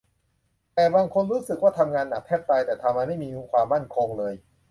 [0.95, 4.33] บางคนรู้สึกว่าทำงานหนักแทบตาย แต่ทำไมไม่มีความมั่นคงเลย